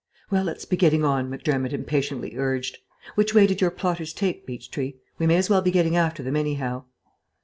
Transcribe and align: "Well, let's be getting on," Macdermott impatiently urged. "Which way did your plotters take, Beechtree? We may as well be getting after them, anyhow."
"Well, 0.31 0.43
let's 0.45 0.65
be 0.65 0.77
getting 0.77 1.03
on," 1.05 1.29
Macdermott 1.29 1.73
impatiently 1.73 2.35
urged. 2.35 2.79
"Which 3.13 3.35
way 3.35 3.45
did 3.45 3.61
your 3.61 3.69
plotters 3.69 4.13
take, 4.13 4.47
Beechtree? 4.47 4.95
We 5.19 5.27
may 5.27 5.35
as 5.37 5.47
well 5.47 5.61
be 5.61 5.69
getting 5.69 5.95
after 5.95 6.23
them, 6.23 6.35
anyhow." 6.35 6.85